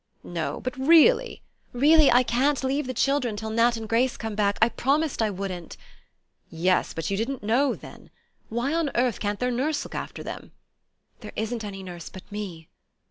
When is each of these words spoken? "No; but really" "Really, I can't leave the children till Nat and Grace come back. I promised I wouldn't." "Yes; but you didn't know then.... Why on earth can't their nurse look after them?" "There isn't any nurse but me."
"No; 0.23 0.59
but 0.61 0.75
really" 0.79 1.43
"Really, 1.73 2.09
I 2.11 2.23
can't 2.23 2.63
leave 2.63 2.87
the 2.87 2.93
children 2.95 3.35
till 3.35 3.51
Nat 3.51 3.77
and 3.77 3.87
Grace 3.87 4.17
come 4.17 4.33
back. 4.33 4.57
I 4.59 4.67
promised 4.67 5.21
I 5.21 5.29
wouldn't." 5.29 5.77
"Yes; 6.49 6.91
but 6.95 7.11
you 7.11 7.17
didn't 7.17 7.43
know 7.43 7.75
then.... 7.75 8.09
Why 8.49 8.73
on 8.73 8.89
earth 8.95 9.19
can't 9.19 9.39
their 9.39 9.51
nurse 9.51 9.85
look 9.85 9.93
after 9.93 10.23
them?" 10.23 10.53
"There 11.19 11.33
isn't 11.35 11.63
any 11.63 11.83
nurse 11.83 12.09
but 12.09 12.23
me." 12.31 12.67